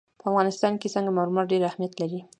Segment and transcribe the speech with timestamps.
[0.19, 2.19] په افغانستان کې سنگ مرمر ډېر اهمیت لري.